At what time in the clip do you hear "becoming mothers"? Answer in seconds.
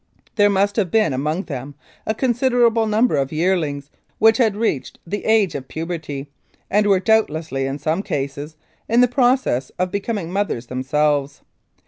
9.91-10.65